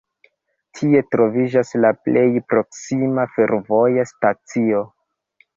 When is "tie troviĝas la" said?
0.77-1.91